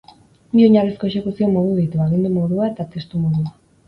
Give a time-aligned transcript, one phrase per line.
[0.53, 3.53] Bi oinarrizko exekuzio modu ditu: Agindu modua eta Testu modua.